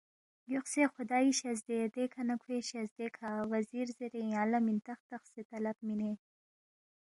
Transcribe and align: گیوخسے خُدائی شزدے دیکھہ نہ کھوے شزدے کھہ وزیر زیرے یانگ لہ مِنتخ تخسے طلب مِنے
گیوخسے 0.47 0.83
خُدائی 0.95 1.31
شزدے 1.39 1.79
دیکھہ 1.95 2.23
نہ 2.29 2.35
کھوے 2.41 2.57
شزدے 2.71 3.05
کھہ 3.15 3.29
وزیر 3.53 3.87
زیرے 3.97 4.21
یانگ 4.31 4.49
لہ 4.51 4.59
مِنتخ 4.67 4.99
تخسے 5.09 5.41
طلب 5.51 5.77
مِنے 5.87 6.11